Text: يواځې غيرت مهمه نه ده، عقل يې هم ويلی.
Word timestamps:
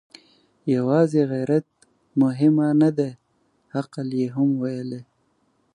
يواځې 0.75 1.21
غيرت 1.31 1.67
مهمه 2.21 2.67
نه 2.81 2.89
ده، 2.97 3.09
عقل 3.77 4.07
يې 4.19 4.27
هم 4.35 4.49
ويلی. 4.61 5.01